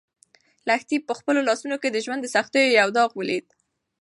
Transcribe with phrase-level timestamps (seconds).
[0.67, 3.45] لښتې په خپلو لاسو کې د ژوند د سختیو یو داغ ولید.